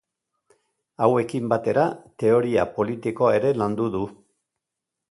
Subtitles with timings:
[1.07, 1.83] Hauekin batera,
[2.25, 4.05] teoria politikoa ere landu du.